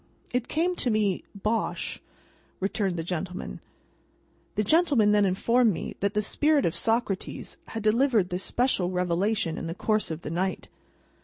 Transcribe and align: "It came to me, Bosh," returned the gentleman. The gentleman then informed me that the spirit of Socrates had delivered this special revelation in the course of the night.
"It 0.33 0.47
came 0.47 0.75
to 0.77 0.89
me, 0.89 1.25
Bosh," 1.35 2.01
returned 2.59 2.97
the 2.97 3.03
gentleman. 3.03 3.59
The 4.55 4.63
gentleman 4.63 5.11
then 5.11 5.25
informed 5.25 5.71
me 5.73 5.95
that 5.99 6.15
the 6.15 6.23
spirit 6.23 6.65
of 6.65 6.73
Socrates 6.73 7.57
had 7.67 7.83
delivered 7.83 8.29
this 8.29 8.41
special 8.43 8.89
revelation 8.89 9.59
in 9.59 9.67
the 9.67 9.75
course 9.75 10.09
of 10.09 10.23
the 10.23 10.31
night. 10.31 10.69